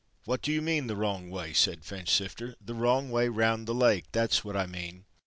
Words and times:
"What 0.25 0.41
do 0.41 0.51
you 0.51 0.63
mean 0.63 0.87
the 0.87 0.95
wrong 0.95 1.29
way?" 1.29 1.53
said 1.53 1.83
Finchsifter. 1.85 2.55
"The 2.59 2.73
wrong 2.73 3.11
way 3.11 3.29
round 3.29 3.67
the 3.67 3.75
Lake 3.75 4.05
that's 4.11 4.43
what 4.43 4.57
I 4.57 4.65
mean!" 4.65 5.05